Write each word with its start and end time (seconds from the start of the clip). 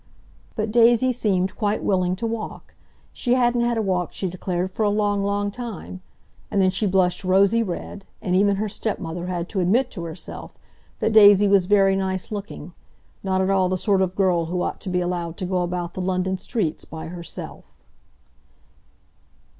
But 0.55 0.71
Daisy 0.71 1.11
seemed 1.11 1.55
quite 1.55 1.83
willing 1.83 2.15
to 2.15 2.25
walk; 2.25 2.73
she 3.13 3.35
hadn't 3.35 3.61
had 3.61 3.77
a 3.77 3.83
walk, 3.83 4.13
she 4.15 4.27
declared, 4.27 4.71
for 4.71 4.81
a 4.81 4.89
long, 4.89 5.23
long 5.23 5.51
time—and 5.51 6.59
then 6.59 6.71
she 6.71 6.87
blushed 6.87 7.23
rosy 7.23 7.61
red, 7.61 8.03
and 8.19 8.35
even 8.35 8.55
her 8.55 8.67
stepmother 8.67 9.27
had 9.27 9.47
to 9.49 9.59
admit 9.59 9.91
to 9.91 10.03
herself 10.05 10.57
that 11.01 11.13
Daisy 11.13 11.47
was 11.47 11.67
very 11.67 11.95
nice 11.95 12.31
looking, 12.31 12.73
not 13.21 13.41
at 13.41 13.51
all 13.51 13.69
the 13.69 13.77
sort 13.77 14.01
of 14.01 14.15
girl 14.15 14.45
who 14.45 14.63
ought 14.63 14.81
to 14.81 14.89
be 14.89 15.01
allowed 15.01 15.37
to 15.37 15.45
go 15.45 15.61
about 15.61 15.93
the 15.93 16.01
London 16.01 16.39
streets 16.39 16.83
by 16.83 17.09
herself. 17.09 17.77